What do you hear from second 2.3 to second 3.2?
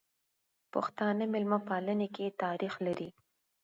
تاریخ لري.